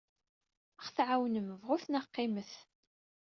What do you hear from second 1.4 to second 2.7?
bɣut neɣ qqimet.